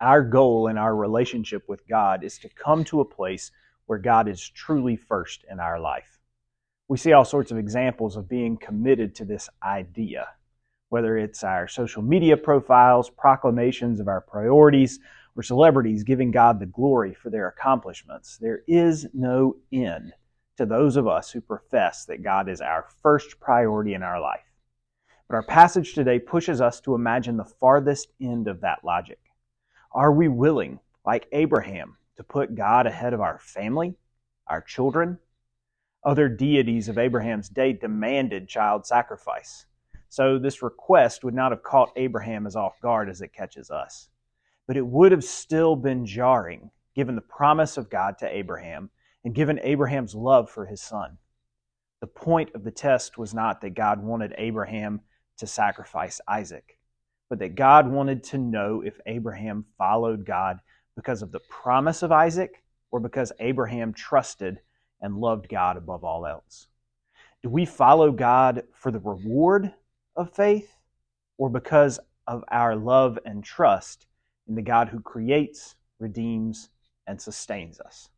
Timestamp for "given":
46.94-47.16, 49.34-49.58